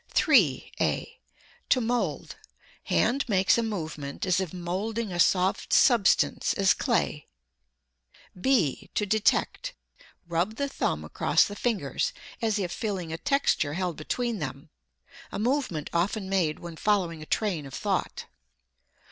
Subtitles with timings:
[0.15, 0.71] 3.
[0.81, 1.19] (a)
[1.69, 2.35] To mold:
[2.85, 7.27] hand makes a movement as if molding a soft substance, as clay;
[8.47, 9.75] (b) to detect:
[10.27, 14.71] rub the thumb across the fingers as if feeling a texture held between them.
[15.31, 18.25] (A movement often made when following a train of thought.)